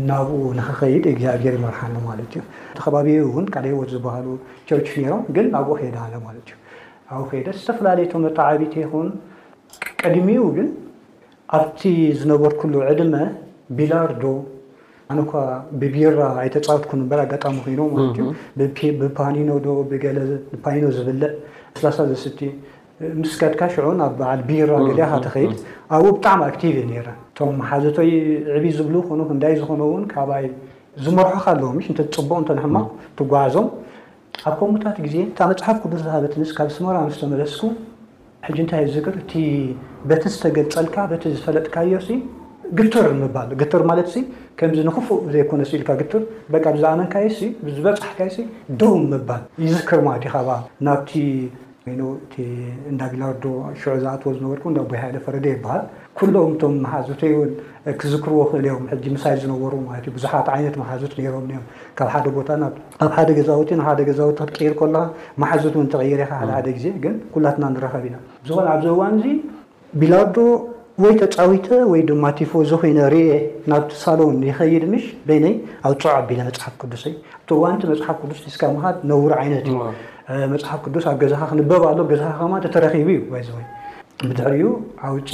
ናብኡ 0.09 0.39
ንክኸይድ 0.59 1.05
እግዚኣብሔር 1.15 1.55
ይመርሓኒ 1.59 1.95
ማለት 2.09 2.27
እዩ 2.33 2.43
ቲ 2.77 2.81
ከባቢ 2.85 3.09
እውን 3.27 3.47
ካል 3.57 3.67
ሂወት 3.73 3.91
ዝበሃሉ 3.97 4.27
ቸርች 4.71 4.89
ሮም 5.11 5.23
ግን 5.37 5.47
ናብኡ 5.57 5.75
ከደ 5.83 5.99
ለ 6.15 6.19
ማ 6.25 6.29
ዩ 6.37 6.41
ኣብኡ 7.19 7.31
ደ 7.49 7.57
ዝተፈላለዩቶ 7.61 8.13
መጣዓቢተ 8.27 8.75
ኑ 8.93 9.05
ቀሚ 10.01 10.27
ኣብቲ 11.57 11.81
ዝነበርኩሉ 12.21 12.75
ዕድመ 12.91 13.15
ቢላርዶ 13.79 14.25
ብቢራ 15.81 16.19
ኣይተፃወኩ 16.43 16.91
ኣጋጣሚ 17.25 17.57
ኮኖ 17.65 17.81
ዩ 19.43 19.51
ኖዶኖ 19.51 20.93
ዝብልዕ 20.97 21.31
ስላሳ 21.79 21.99
ዘስቲ 22.13 22.41
ምስድ 23.21 23.43
ብ 24.17 24.19
ቢ 24.49 24.59
ገ 24.99 25.07
ተኸድ 25.27 25.55
ኣብኡ 25.95 26.11
ብጣሚ 26.17 26.41
ኣቲቭ 26.51 26.75
እዩ 26.85 26.99
ቶ 27.39 27.51
ሓዘ 27.71 27.85
ዕብ 28.59 28.65
ዝብ 28.77 28.89
ዝ 29.59 30.51
ዝመርሖካ 31.05 31.45
ኣለዎ 31.53 31.69
ፅቡቅ 32.17 32.43
ተሕማቅ 32.49 32.87
ትጓዓዞም 33.19 33.67
ኣብ 34.49 34.55
ከምታት 34.59 34.97
ዜ 35.13 35.17
መፅሓፍ 35.53 35.79
ዝሃስ 36.03 36.53
ካብ 36.59 36.69
ስራ 36.77 36.97
ተመለስኩ 37.23 37.63
ታይ 38.73 38.85
ዝር 38.95 39.07
በቲ 40.11 40.23
ዝተገፀልካ 40.33 40.97
በቲ 41.11 41.23
ዝፈለጥካዮ 41.37 41.93
ግትር 42.79 43.07
ምባል 43.21 43.49
ግትር 43.61 43.83
ማለት 43.91 44.09
ከምዚ 44.59 44.79
ንኽፉእ 44.89 45.21
ዘይኮነ 45.35 45.63
ኢልካ 45.79 45.91
ግር 46.01 46.23
ብዝኣመንካ 46.55 47.15
ዝበፃሕካ 47.77 48.21
ደው 48.81 48.95
ምባል 49.13 49.43
ይዝክር 49.67 50.01
ማ 50.07 50.11
ዩ 50.25 50.43
ናብቲ 50.87 51.13
እዳቢላርዶ 52.91 53.47
ሽዑ 53.81 53.95
ዝኣዎ 54.03 54.31
ዝነርዳ 54.37 54.79
ቦይ 54.91 54.99
ሃለ 55.03 55.17
ፈረደ 55.25 55.47
ይበሃል 55.55 55.83
ኩሎም 56.19 56.53
ቶም 56.61 56.75
ማሓዙት 56.85 57.23
ን 57.49 57.95
ክዝክርዎ 58.01 58.39
ክእል 58.51 58.67
ዮም 59.09 59.17
ሳ 59.25 59.35
ዝነሩብዙሓት 59.43 60.47
ይነት 60.63 60.77
ማሓዙት 60.83 61.13
ሮም 61.35 61.49
ካብ 61.99 62.09
ሓደ 62.15 62.27
ቦታኣብ 62.39 62.73
ሓደ 63.19 63.29
ገዛትደ 63.41 64.01
ገዛት 64.11 64.39
ክትይር 64.53 64.75
ለካ 64.95 65.03
ማሓዙት 65.45 65.77
ተይር 65.97 66.23
ደ 66.69 66.79
ዜ 66.87 66.95
ግ 67.05 67.07
ኩላትና 67.37 67.65
ንረከብ 67.75 68.07
ኢና 68.11 68.17
ኣብ 68.75 68.81
ዘዋ 68.87 69.03
ቢላዶ 70.01 70.37
ወይ 71.03 71.13
ተፃዊተ 71.21 71.67
ድ 72.09 72.15
ቲፎ 72.39 72.53
ዝኮይ 72.71 72.93
አ 73.03 73.09
ናብቲ 73.71 73.91
ሳሎን 74.03 74.37
ኸይድ 74.59 74.85
ሽ 75.03 75.07
ኣብ 75.89 75.93
ፅዑ 76.03 76.11
ቢ 76.29 76.39
መፅሓፍ 76.41 76.75
ቅዱስ 76.83 77.03
ዋቲ 77.65 77.83
ፅሓፍ 77.91 78.17
ቅዱስ 78.23 78.41
ስ 78.55 78.59
ምድ 78.99 79.09
ነሩ 79.11 79.25
ት 79.67 79.69
ዩ 79.71 79.83
ፅሓፍ 80.65 80.79
ቅዱስ 80.87 81.05
ኣብ 81.11 81.17
ገዛ 81.23 81.35
ክንበብ 81.51 82.11
ዛ 82.23 82.27
ተረቡ 82.77 83.05
ዩ 83.17 83.21
ብሪ 84.31 84.61
ውጨ 85.15 85.33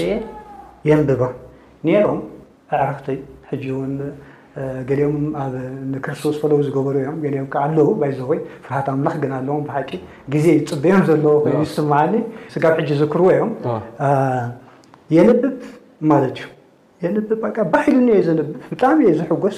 የንብባ 0.89 1.23
ሮም 2.05 2.21
ኣعረክቲ 2.81 3.07
ገሊኦም 4.89 5.19
ኣክርስቶስ 5.99 6.37
ፈለዉ 6.43 6.59
ዝገበሩ 6.67 6.95
እዮም 7.03 7.19
ኦም 7.43 7.51
ኣለዉ 7.65 7.89
ይዘወይ 8.13 8.39
ፍርሃት 8.65 8.87
ምላኽ 9.01 9.17
ግ 9.23 9.27
ኣለዎም 9.39 9.65
ሓቂ 9.75 9.91
ግዜ 10.35 10.47
ይፅበዮም 10.59 11.03
ዘለማ 11.09 11.91
ስጋብ 12.55 12.75
ሕጂ 12.81 12.91
ዝክርዎ 13.03 13.29
እዮም 13.37 13.51
የንብብ 15.17 15.55
ማለት 16.13 16.39
እዩ 17.09 17.15
ብ 17.43 17.51
ባሂሉኒ 17.75 18.09
ዘንብብ 18.29 18.49
ብጣሚ 18.73 18.99
ዝሕጎስ 19.21 19.57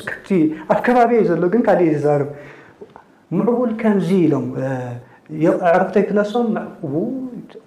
ኣብ 0.72 0.78
ከባቢ 0.88 1.11
ዩ 1.20 1.22
ዘሎ 1.31 1.44
ግ 1.55 1.62
ካእ 1.68 1.81
ዝዛርብ 1.94 2.28
ምዕቡል 3.37 3.72
ከምዚ 3.81 4.09
ኢሎም 4.26 4.46
ዕረክተይ 5.72 6.05
ክነሶም 6.09 6.48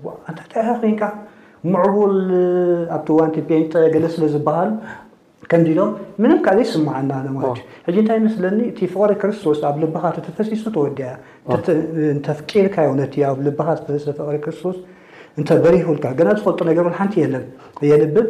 ኮንካ 0.03 1.11
ምዕቡል 1.73 2.15
ኣብቲ 2.95 3.07
ዋ 3.17 3.89
ገለ 3.95 4.05
ስለ 4.13 4.23
ዝበሃሉ 4.35 4.69
ከምዚ 5.51 5.69
ዶም 5.77 5.89
ምንም 6.23 6.39
ካዘ 6.45 6.59
ይስማዓና 6.65 7.11
ማለት 7.37 7.57
ሕጂ 7.87 7.95
እንታይ 8.03 8.19
ምስለኒ 8.27 8.59
እቲ 8.71 8.79
ፍቅሪ 8.93 9.11
ክርስቶስ 9.21 9.59
ኣብ 9.69 9.75
ልበኻ 9.81 10.03
ተፈሲሱ 10.27 10.63
ተወዲያያ 10.75 11.13
ተፍርካ 12.27 12.75
ነቲ 13.01 13.15
ኣብ 13.29 13.37
ልበኻ 13.47 13.67
ዝተሰ 13.79 14.05
ፍቅሪ 14.19 14.35
ክርስቶስ 14.45 14.77
እተ 15.41 15.49
በሪሕልካ 15.63 16.05
ና 16.27 16.35
ዝፈልጡ 16.39 16.59
ነገር 16.71 16.85
ሓንቲ 16.99 17.13
የለን 17.23 17.45
እየልብብ 17.85 18.27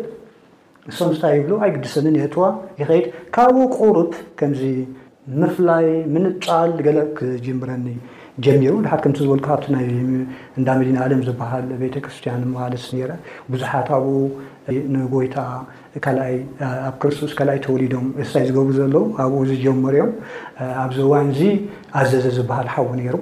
ንሶም 0.90 1.12
ታይ 1.22 1.32
ይብሉ 1.40 1.52
ኣይግድሰንን 1.66 2.16
የትዋ 2.22 2.44
ይኸይድ 2.82 3.06
ካብኡ 3.36 3.64
ቁሩብ 3.80 4.10
ከምዚ 4.40 4.64
ምፍላይ 5.42 5.86
ምንፃል 6.16 6.72
ገለ 6.88 7.00
ክጅምረኒ 7.20 7.86
ጀሩ 8.44 8.62
ሓ 8.74 8.92
ከም 9.04 9.12
ዝበል 9.18 9.62
እንዳ 10.60 10.68
መዲና 10.80 10.98
ዓለም 11.06 11.20
ዝበሃል 11.28 11.66
ቤተክርስቲያን 11.84 12.42
መባለስ 12.50 12.86
ረ 13.10 13.12
ብዙሓት 13.54 13.88
ኣብኡ 13.98 14.08
ንጎይታ 14.94 15.38
ይ 16.32 16.40
ኣብ 16.88 16.96
ክርስቶስ 17.02 17.32
ካኣይ 17.38 17.60
ተወሊዶም 17.66 18.08
እሳይ 18.24 18.44
ዝገብሩ 18.50 18.72
ዘለዉ 18.80 19.04
ኣብኡ 19.26 19.40
ዝጀመር 19.52 19.96
እዮም 20.02 20.12
ኣብዚ 20.84 20.98
እዋን 21.06 21.28
እዚ 21.36 21.42
ኣዘዘ 22.00 22.26
ዝበሃል 22.40 22.68
ሓዉ 22.74 22.88
ነይሩ 23.00 23.16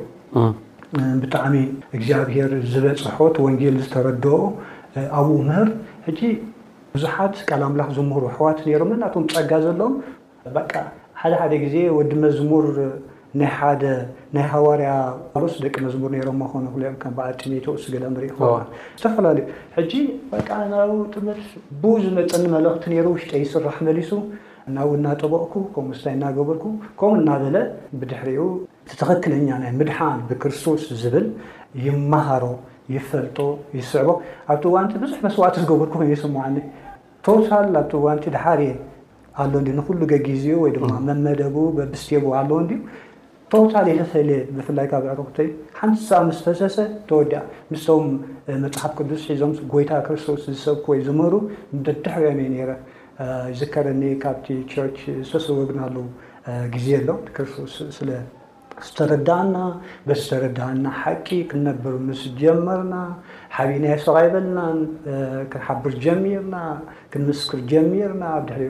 ብጣዕሚ 1.21 1.55
እግዚኣብሄር 1.97 2.51
ዝበፅሖት 2.73 3.35
ወንጌል 3.45 3.77
ዝተረድኦ 3.85 4.39
ኣብኡ 5.21 5.37
ምህር 5.49 5.69
ቡዙሓት 6.95 7.35
ካል 7.49 7.61
ኣምላኽ 7.67 7.87
ዝምሩ 7.97 8.23
ሕዋት 8.37 8.57
ሮም 8.81 8.89
ንክንያቶም 8.93 9.23
ፀጋ 9.35 9.51
ዘሎም 9.67 9.93
ሓደ 11.21 11.33
ሓደ 11.41 11.53
ግዜ 11.65 11.75
ወዲ 11.97 12.11
መዝሙር 12.23 12.65
ሃርያ 13.57 14.89
ስ 15.53 15.55
ደቂ 15.63 15.75
መዝሙር 15.85 16.11
ዓ 16.31 16.89
ጢተኢ 17.61 17.61
ዝተፈላለዩ 19.01 20.97
ጥምት 21.15 21.39
ዝመፀኒ 22.03 22.43
መለእክቲ 22.55 22.85
ውሽ 23.13 23.23
ይስራሕ 23.43 23.77
መሊሱ 23.87 24.11
ናእናጠበቕኩ 24.75 25.53
እናገበር 26.17 26.57
ከምኡ 26.99 27.09
እናበለ 27.21 27.57
ድሕሪኡ 28.11 28.43
ተኽክለኛ 28.99 29.49
ምድሓን 29.79 30.19
ብክርስቶስ 30.29 30.83
ዝብል 31.01 31.25
ይመሃሮ 31.85 32.45
ይፈልጦ 32.95 33.37
ይስዕቦ 33.79 34.09
ኣብቲ 34.53 34.65
ዋንቲ 34.75 34.93
ብዙሕ 35.03 35.17
መስዋእ 35.25 35.51
ዝገበር 35.59 35.87
ይ 36.13 36.19
ስሙ 36.23 36.35
ቶታ 37.25 37.49
ኣቲዋንቲ 37.81 38.25
ድሓ 38.35 38.45
ኣ 39.41 39.43
ሉ 39.99 40.01
ገጊዝኡ 40.11 40.55
ወ 40.63 40.93
መመደቡ 41.07 41.55
በብስትቡ 41.77 42.25
ኣለ 42.39 42.49
ቶታል 43.53 43.87
የ 43.89 43.93
ተፈለ 44.01 44.29
ብፍላይ 44.55 44.85
ካ 44.91 44.99
ሓንቲ 45.77 45.95
ሳ 46.07 46.19
ምስ 46.27 46.37
ተሰሰ 46.45 46.77
ተወዲያ 47.09 47.39
ምስቶም 47.71 48.05
መፅሓፍ 48.63 48.91
ቅዱስ 48.99 49.23
ሒዞም 49.31 49.51
ጎይታ 49.73 49.91
ክርስቶስ 50.07 50.43
ዝሰብኩወይ 50.55 50.99
ዝመሩ 51.07 51.33
ደድሐዮ 51.87 52.27
ዩ 52.39 52.45
ነረ 52.53 52.71
ዝከረኒ 53.59 54.01
ካብቲ 54.23 54.47
ቸርች 54.71 54.97
ዝተሰወግናሉ 55.27 55.95
ግዜ 56.75 56.87
ኣሎ 57.01 57.09
ክርስቶስ 57.35 57.75
ስዝተረዳእና 57.97 59.57
በስ 60.07 60.21
ዝተረዳእና 60.25 60.85
ሓቂ 61.01 61.27
ክነብሩ 61.51 61.93
ምስ 62.09 62.23
ጀመርና 62.41 62.95
ሓብ 63.55 63.69
ናይ 63.81 63.95
ሰቀይ 64.03 64.27
በልናን 64.33 64.77
ክሓብር 65.53 65.93
ጀሚርና 66.03 66.55
ክንምስክር 67.13 67.59
ጀሚርና 67.71 68.23
ኣብ 68.37 68.43
ድሪ 68.49 68.63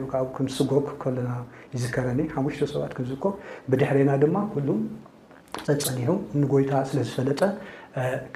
ስጎግ 0.56 0.86
ና 1.26 1.30
ይዝከረኒ 1.74 2.20
ሓሽተ 2.34 2.64
ሰባት 2.72 2.92
ክንዝኮ 2.96 3.24
ብድሕረና 3.70 4.10
ድማ 4.22 4.36
ሉ 4.66 4.76
ፀፀኒሑ 5.66 6.10
ንጎይታ 6.40 6.72
ስለዝፈለጠ 6.90 7.40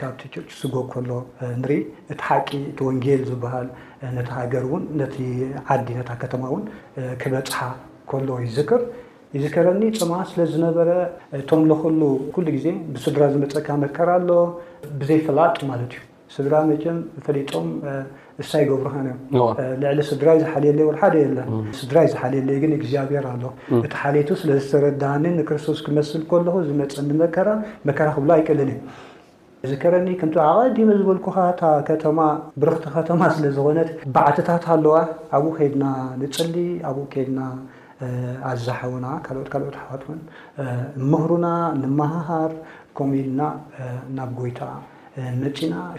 ካብቲ 0.00 0.20
ር 0.44 0.46
ስጎግ 0.60 0.86
ከሎ 0.96 1.10
ንርኢ 1.60 1.78
እቲ 2.12 2.20
ሓቂ 2.30 2.48
ቲ 2.76 2.86
ወንጌል 2.88 3.22
ዝበሃል 3.30 3.68
ነቲ 4.18 4.28
ሃገር 4.38 4.64
ን 4.98 5.02
ቲ 5.14 5.28
ዓዲ 5.74 5.88
ታ 6.10 6.20
ከተማ 6.24 6.42
ን 6.62 6.66
ክበፅሓ 7.22 7.56
ከሎ 8.12 8.28
ይዝክር 8.48 8.82
ይዝከረኒ 9.36 9.82
ጥማ 9.98 10.12
ስለ 10.30 10.40
ዝነበረ 10.54 10.90
ቶምለኽሉ 11.50 12.00
ሉ 12.02 12.44
ግዜ 12.56 12.66
ብስድራ 12.94 13.22
ዝመፀካ 13.34 13.68
መከር 13.84 14.10
ኣሎ 14.18 14.30
ብዘይፈላጥ 15.00 15.56
ማለት 15.72 15.92
እዩ 15.98 16.04
ስድራ 16.34 16.54
መጨም 16.70 16.96
ፈሊጦም 17.26 17.68
እሳይገብሩኻዮም 18.42 19.18
ልዕሊ 19.82 20.00
ስድራይ 20.10 20.38
ዝሓልየለ 20.42 20.80
ሓደ 21.02 21.14
ለን 21.36 21.48
ስድራእይ 21.78 22.08
ዝሓልየለግን 22.14 22.72
እግዚኣብሄር 22.78 23.26
ኣሎ 23.32 23.44
እቲ 23.86 23.92
ሓሊቱ 24.00 24.28
ስለዝተረዳኒ 24.42 25.24
ክርስቶስ 25.48 25.78
ክመስል 25.86 26.22
ለ 26.48 26.54
ዝመፀኒ 26.68 27.10
መከራ 27.86 28.08
ክብሎ 28.16 28.30
ኣይቀልል 28.36 28.70
እዝረኒ 29.66 30.08
ኣቐዲሞ 30.48 30.88
ዝበልኩ 30.98 31.28
ተማ 32.04 32.18
ብርክቲ 32.64 32.96
ተማ 33.08 33.22
ስለዝኮነት 33.38 33.88
በዓትታት 34.16 34.66
ኣለዋ 34.74 34.96
ኣብኡ 35.38 35.50
ከድና 35.58 35.84
ንፅሊ 36.20 36.54
ኣብኡ 36.90 37.04
ከድና 37.14 37.40
ኣዛሓቡና 38.50 39.06
ካት 39.24 39.54
ኦት 39.68 39.76
ሓፋት 39.80 40.04
ምህሩና 41.12 41.46
ንማሃሃር 41.82 42.52
ከምኢልና 42.98 43.42
ናብ 44.18 44.30
ጎይታ 44.38 44.60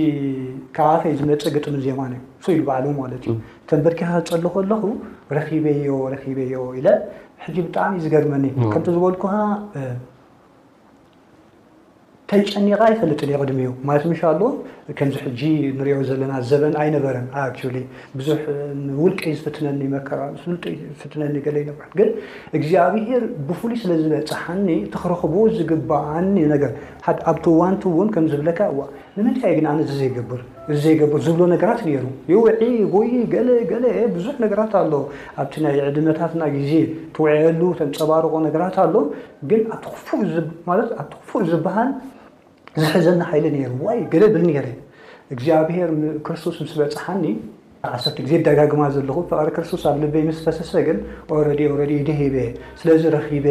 ካባፈ 0.76 1.02
ዩ 1.12 1.16
ዝምለፀገጥሙ 1.20 1.74
ዜማንዩ 1.86 2.18
ሱ 2.44 2.52
ይዝበዕሉ 2.54 2.84
ማለት 3.00 3.20
እዩ 3.26 3.32
ተን 3.68 3.80
በርኪኻ 3.86 4.10
ዝፀልኽ 4.26 4.54
ኣለኹ 4.62 4.82
ረኺበዮ 5.38 5.92
ረበዮ 6.14 6.62
ኢ 6.80 6.82
ሕጂ 7.44 7.56
ብጣዕሚ 7.66 7.92
እዩ 7.98 8.04
ዝገርመኒ 8.06 8.44
ከምቲ 8.72 8.86
ዝበልኩኸ 8.98 9.34
ጨኒ 12.50 12.68
ፈጥድሚ 13.00 14.12
ዚ 15.40 15.42
ንሪኦ 15.78 15.96
ለና 16.20 16.32
ዘን 16.48 16.74
ይበረ 16.94 17.16
ዙ 18.26 18.34
ውልቀይ 19.02 19.34
ዝፍነ 19.42 20.04
እግዚኣብሄር 22.58 23.22
ብሉይ 23.48 23.78
ስለዝበፅሓ 23.82 24.56
እቲክረኽብ 24.86 25.34
ዝግባዓኒ 25.58 26.34
ኣቲዋንቲ 27.32 27.84
ዝንምንታይ 29.16 29.54
ግ 29.60 30.42
ዘብር 30.82 31.18
ዝብሎ 31.24 31.38
ነገራት 31.54 31.80
ሩ 32.06 32.06
ይውዒ 32.32 32.94
ይ 33.12 33.14
ብዙ 34.16 34.26
ራት 34.62 34.74
ኣ 34.80 34.84
ኣብ 35.42 35.50
ይ 35.76 35.82
ዕድታትና 35.90 36.42
ዜ 36.70 36.82
ውሉ 37.24 37.60
ተፀባርቆ 37.80 38.32
ት 38.74 38.78
ኣሎኽፉ 38.86 40.08
ዝሃል 41.52 41.90
ዝሕዘና 42.82 43.22
ሃይለ 43.32 43.44
ገ 44.12 44.30
ብል 44.34 44.46
እግዚኣብሄር 45.34 45.90
ክርስቶስ 46.26 46.56
ስ 46.70 46.74
በፅሓኒ 46.80 47.24
ሰርቲ 48.04 48.18
ዜ 48.30 48.38
ደጋግማ 48.46 48.82
ዘለኹ 48.94 49.16
ሪ 49.48 49.52
ስቶስ 49.68 49.82
ኣብ 49.90 49.96
ልበይ 50.02 50.22
ስ 50.26 50.36
ዝተሰሰ 50.38 50.72
ግ 50.86 50.92
ረ 51.46 51.86
ደሂበ 52.08 52.34
ስለዝ 52.80 53.02
ረበ 53.16 53.46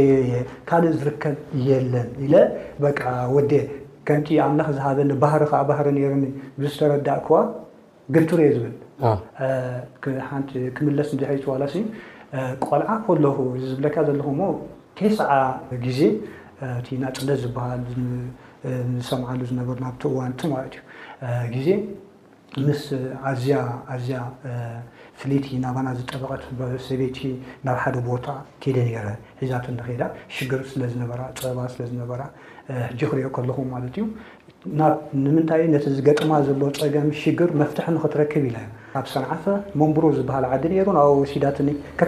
ካእ 0.70 0.86
ዝርከብ 1.00 1.36
የለን 1.70 2.10
ወ 2.84 2.92
ከምቲ 4.08 4.30
ኣምላ 4.46 4.62
ዝበ 4.78 5.26
ባ 5.26 5.64
ባ 5.72 5.82
ዝተረዳእ 6.64 7.28
ግንር 8.16 8.56
ዝብልስ 11.10 11.76
ቆልዓ 12.68 12.94
ዝብለካ 13.68 13.96
ዘለኹ 14.10 14.28
ቴ 15.00 15.10
ግዜ 15.88 16.00
ናፅለት 17.04 17.40
ዝበሃል 17.44 17.82
ዝሰሉ 19.06 19.42
ዝነናቲ 19.50 20.02
እዋን 20.14 20.34
ግዜ 21.54 21.70
ምስ 22.66 22.82
ዝያ 23.44 24.18
ፍሌቲ 25.20 25.48
ናባና 25.64 25.88
ዝጠበቐት 26.00 26.44
ሰቤቲ 26.88 27.20
ናብ 27.66 27.78
ሓደ 27.84 27.98
ቦታ 28.08 28.26
ከደ 28.64 28.78
ሒዛ 29.42 29.52
ዳ 30.02 30.08
ሽር 30.36 30.62
ለዝፀበባ 30.82 31.60
ዝ 33.00 33.10
ክሪኦ 33.12 33.28
ለኹም 33.50 33.68
ማ 33.74 33.78
እዩ 33.88 34.04
ንምንታይ 35.26 35.64
ቲ 35.84 35.88
ዝገጥማ 35.98 36.32
ዘሎ 36.48 36.62
ፀገም 36.80 37.08
ሽግር 37.22 37.50
መፍትሕ 37.62 37.88
ክትረክብ 38.04 38.44
ኢና 38.52 38.60
ካብ 38.94 39.06
ሰንዓፈ 39.14 39.44
መንብሮ 39.82 40.04
ዝበሃል 40.20 40.46
ዓደ 40.54 40.64
ናብ 41.00 41.10
ወሲዳት 41.24 41.58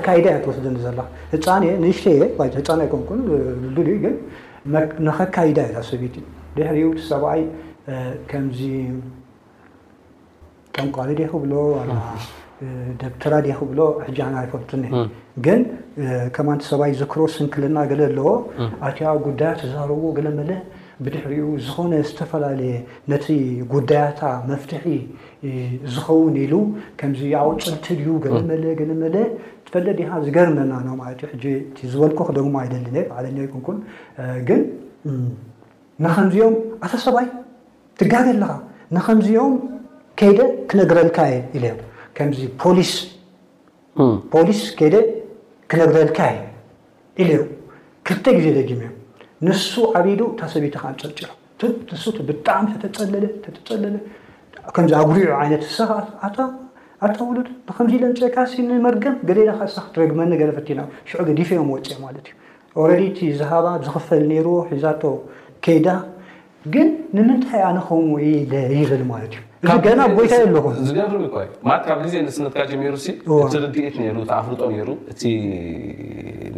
ካዳ 0.07 0.27
ወስድኒ 0.51 0.77
ዘላ 0.85 0.99
ህፃሽህፃን 1.33 2.85
ግ 2.93 4.15
ከካዳ 5.21 5.57
ዩ 5.73 5.85
ሰቤትዩ 5.91 6.23
ድሕሪኡ 6.57 6.87
ቲ 6.97 7.01
ሰብኣይ 7.11 7.41
ከምዚ 8.31 8.59
ጠምቋሎ 10.75 11.09
ደክብሎ 11.19 11.53
ደብተራ 13.01 13.33
ደክብሎ 13.47 13.79
ኣና 14.03 14.23
ይፈልቱ 14.45 14.71
ግን 15.45 15.61
ከማንቲ 16.35 16.63
ሰብይ 16.71 16.91
ዘክሮ 17.01 17.21
ስንክልና 17.35 17.77
ለ 17.99 18.01
ኣለዎ 18.09 18.27
ኣቲያ 18.87 19.07
ጉዳያ 19.25 19.49
ተዛረዎዎ 19.61 20.13
ለ 20.25 20.29
መለ 20.39 20.51
ብድሕሪኡ 21.05 21.47
ዝኾነ 21.65 21.93
ዝተፈላለየ 22.09 22.75
ነቲ 23.11 23.25
ጉዳያታ 23.73 24.21
መፍትሒ 24.51 24.85
ዝኸውን 25.95 26.35
ኢሉ 26.43 26.53
ከምዚ 26.99 27.21
ኣቁፅልቲ 27.41 27.85
ድዩ 27.99 28.13
ለመለለመለ 28.35 29.15
ትፈለ 29.65 29.87
ካ 30.09 30.21
ዝገርመና 30.27 30.73
ዝበልኮ 31.91 32.19
ክደማ 32.29 32.55
ይደለ 32.67 32.95
ዓለኛ 33.17 33.37
ንግ 33.49 34.49
ንከምዚኦም 36.03 36.55
ኣተ 36.85 36.93
ሰባይ 37.03 37.27
ትጋገለካ 37.99 38.53
ንከምዚኦም 38.95 39.53
ከይደ 40.19 40.39
ክነረልካፖሊ 40.69 41.63
ደ 44.93 44.97
ክነረልካ 45.71 46.19
ለዩ 47.29 47.39
ክተ 48.07 48.25
ግዜ 48.37 48.47
ደ 48.57 48.61
ንሱ 49.45 49.71
ዓበዶ 49.99 50.21
እታ 50.33 50.41
ሰበቲ 50.51 50.75
ንፀፅሖ 50.83 52.11
ንብጣዕሚ 52.19 52.67
ፀለለ 52.97 53.95
ዚ 54.91 54.93
ኣጉሪዑ 54.99 55.27
ይነት 55.47 55.63
ኣውሉ 57.23 57.37
ዚ 57.91 57.95
ለንፀካ 58.03 58.37
ንመርገም 58.67 59.15
ገሌና 59.29 59.49
ትረግመኒ 59.93 60.31
ገፍቲና 60.41 60.81
ዲፈኦም 61.39 61.69
ፅ 61.87 61.97
ማትእ 62.03 62.29
ረቲ 62.99 63.17
ዝሃባ 63.39 63.65
ዝክፈል 63.85 64.29
ዎ 64.53 64.55
ሒዛ 64.75 64.85
ዳ 65.85 65.93
ግን 66.73 66.87
ንምንታይ 67.17 67.61
ኣነ 67.67 67.77
ከኡይብል 67.89 69.03
ማት 69.09 69.23
እዩ 69.33 69.69
ዚገና 69.75 70.01
ይ 70.17 70.39
ኣለኹምዝገርብ 70.55 71.13
ለ 71.23 71.27
ካብ 71.87 71.99
ዜ 72.11 72.15
ስነትካ 72.37 72.61
ጀሚሩ 72.71 72.93
እቲ 73.01 73.53
ርድኢት 73.63 73.95
እ 74.03 74.25
ኣፍርጦ 74.39 74.61
ሩ 74.87 74.89
እ 75.29 75.31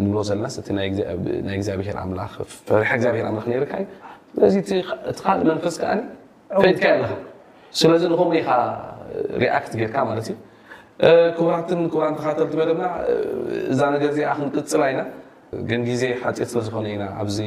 ንብሎ 0.03 0.17
ዘለናስ 0.29 0.55
እ 0.61 0.73
ናይ 0.77 0.87
እግኣብሔ 1.55 1.83
ፈሪ 2.67 2.81
ግኣብሔር 3.03 3.27
ምላክ 3.37 3.45
ርካዩ 3.63 4.55
ቲ 4.69 4.71
ካልእ 5.25 5.45
መንፈስ 5.51 5.75
ከዓ 5.81 5.91
ፈቲካ 6.63 6.83
ኣለኸ 6.95 7.11
ስለዚ 7.79 8.03
ንከምኡ 8.13 8.35
ሪኣት 9.43 9.65
ጌርካ 9.79 9.95
ማት 10.09 10.19
እዩ 10.23 10.31
ክቡራት 11.37 11.69
ራት 11.73 12.13
ተካተ 12.19 12.39
ትበለና 12.51 12.83
እዛ 13.71 13.79
ነገ 13.93 14.03
ክንቅፅላ 14.37 14.83
ኢና 14.91 15.01
ግን 15.69 15.81
ግዜ 15.89 16.03
ሓጢት 16.23 16.49
ስለዝኾነ 16.53 16.85
ኢና 16.93 17.03
ኣብዚ 17.21 17.37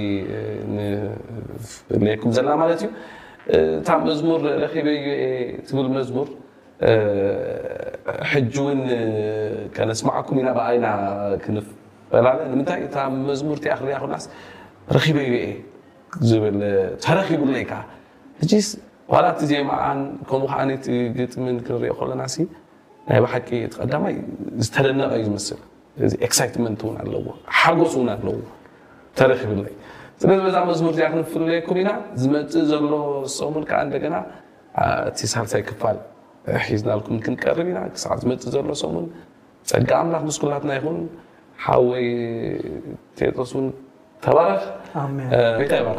ፍለየኩም 1.92 2.30
ዘለና 2.36 2.52
ማለት 2.62 2.80
እዩ 2.86 2.90
እታ 3.80 3.88
መዝሙር 4.06 4.40
ረበዩ 4.62 4.96
ትብል 5.68 5.88
መዝሙር 5.96 6.28
ሕጂእውን 8.32 8.80
ከነስማዓኩም 9.76 10.36
ኢና 10.42 10.48
ኣ 10.66 10.68
ይና 10.76 10.86
ክንፈላ 11.44 12.26
ንምንታይ 12.52 12.80
እታ 12.88 12.96
መዝሙር 13.28 13.58
ክንሪኣ 13.66 13.96
ክና 14.04 14.14
ረኪበዩ 14.96 15.30
እየ 15.40 15.50
ዝብል 16.28 16.58
ተረኪቡለይከ 17.04 17.72
እ 18.44 18.60
ዋላ 19.12 19.26
እቲ 19.34 19.40
ዜማኣን 19.50 20.00
ከምኡ 20.28 20.48
ከዓቲ 20.56 20.86
ግጥምን 21.18 21.56
ክንሪኦ 21.66 21.92
ከሎና 22.00 22.22
ናይ 23.08 23.20
ባሓቂ 23.24 23.48
ቲ 23.50 23.60
ቐዳማይ 23.80 24.14
ዝተደነቐ 24.64 25.12
እዩ 25.20 25.22
ዝምስል 25.28 25.58
ኣዎሓጎስ 26.02 27.92
ውን 28.00 28.08
ኣለዎ 28.16 28.34
ተክ 29.18 29.42
ብ 29.48 29.64
ስለዚ 30.22 30.40
ዛዝሙር 30.54 30.88
እዚኣ 30.92 31.06
ክንፍለየኩም 31.12 31.76
ኢና 31.80 31.90
ዝመፅእ 32.22 32.64
ዘሎ 32.70 32.92
ሰሙን 33.36 33.64
ከዓ 33.68 33.78
እንደና 33.86 34.16
እቲ 35.10 35.18
ሳልሳይ 35.32 35.62
ክፋል 35.68 35.98
ሒዝናኩም 36.66 37.16
ክንቀርብ 37.26 37.66
ኢና 37.72 37.80
ክሳዕ 37.94 38.14
ዝመፅእ 38.24 38.52
ዘሎ 38.56 38.68
ሙን 38.96 39.06
ፀጋምና 39.72 40.14
ክምስኩላትና 40.22 40.70
ይን 40.78 40.98
ሓወይ 41.64 42.06
ቴሮስን 43.18 43.66
ተባረኽ 44.26 44.62
ታይባር 45.72 45.98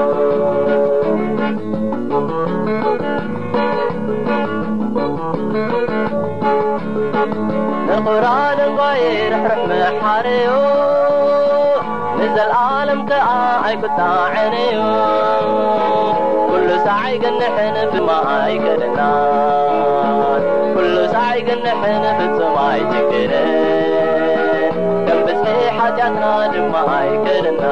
قራን 8.07 8.59
ኮይርሕርዕምሓርዩ 8.77 10.49
እዘ 12.25 12.37
ዓለም 12.61 13.01
ከዓ 13.09 13.27
ኣይቁጣዕን 13.67 14.53
ዩ 14.73 14.79
ኩሉ 16.49 16.69
ሳዕይ 16.87 17.15
ገንሕን 17.23 17.77
ድማ 17.93 18.09
ኣይከደና 18.35 18.99
ኩሉ 20.75 20.95
ሳዕይ 21.15 21.41
ገኒሕን 21.49 22.03
ፍጹም 22.19 22.55
ኣይትግን 22.67 23.31
ከም 25.07 25.21
ብጽሒ 25.27 25.59
ሓትትና 25.79 26.23
ድማ 26.55 26.75
ኣይከደና 26.99 27.63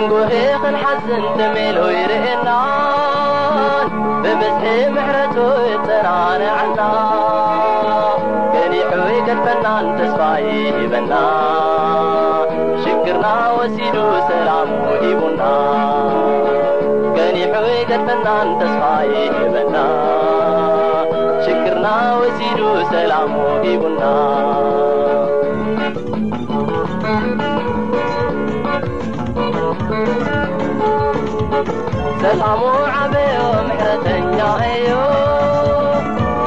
ንጎሄ 0.00 0.32
ኸንሓዝ 0.62 1.04
እንተሜሎ 1.18 1.76
ይርአናን 1.96 3.90
ብብዝሒ 4.22 4.64
ምሕረትይ 4.94 5.68
ጸራርዐና 5.86 6.80
ከኒሑይ 8.52 9.16
ከድፈና 9.28 9.66
ተስፋይ 9.98 10.46
ሂበና 10.76 11.12
ሽርና 12.82 13.26
ወሲዱ 13.58 13.94
ላ 14.48 14.58
ቡና 15.22 15.42
ከኒሑይ 17.16 17.80
ከድፈናን 17.90 18.48
ተስፋይ 18.62 19.12
በና 19.54 19.76
ሽክርና 21.46 21.86
ወሲዱ 22.20 22.62
ሰላሙ 22.94 23.34
ቡና 23.84 24.02
حموع 32.32 33.06
بيومحلفيايو 33.06 35.00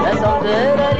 نسغر 0.05 0.98